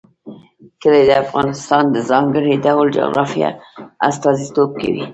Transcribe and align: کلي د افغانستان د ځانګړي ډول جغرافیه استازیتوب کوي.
کلي 0.81 1.01
د 1.09 1.11
افغانستان 1.23 1.83
د 1.91 1.97
ځانګړي 2.09 2.53
ډول 2.65 2.87
جغرافیه 2.97 3.49
استازیتوب 4.07 4.69
کوي. 4.81 5.05